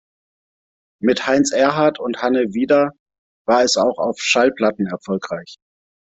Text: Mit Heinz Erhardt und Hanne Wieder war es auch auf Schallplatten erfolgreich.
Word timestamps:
Mit 0.99 1.27
Heinz 1.27 1.51
Erhardt 1.51 1.99
und 1.99 2.23
Hanne 2.23 2.55
Wieder 2.55 2.93
war 3.45 3.61
es 3.61 3.77
auch 3.77 3.99
auf 3.99 4.19
Schallplatten 4.19 4.87
erfolgreich. 4.87 5.57